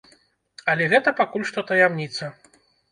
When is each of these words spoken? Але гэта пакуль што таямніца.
Але 0.73 0.89
гэта 0.95 1.15
пакуль 1.21 1.47
што 1.51 1.67
таямніца. 1.71 2.37